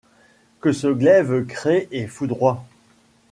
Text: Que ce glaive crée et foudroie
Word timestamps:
Que 0.61 0.71
ce 0.71 0.87
glaive 0.87 1.45
crée 1.45 1.87
et 1.91 2.07
foudroie 2.07 2.65